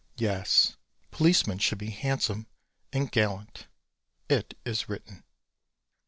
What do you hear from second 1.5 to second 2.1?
should be